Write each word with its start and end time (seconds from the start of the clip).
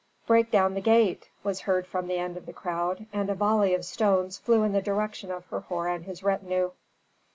"Break 0.25 0.49
down 0.49 0.73
the 0.73 0.81
gate!" 0.81 1.29
was 1.43 1.59
heard 1.59 1.85
from 1.85 2.07
the 2.07 2.17
end 2.17 2.35
of 2.35 2.47
the 2.47 2.53
crowd, 2.53 3.05
and 3.13 3.29
a 3.29 3.35
volley 3.35 3.75
of 3.75 3.85
stones 3.85 4.39
flew 4.39 4.63
in 4.63 4.71
the 4.71 4.81
direction 4.81 5.29
of 5.31 5.45
Herhor 5.45 5.87
and 5.87 6.05
his 6.05 6.23
retinue. 6.23 6.71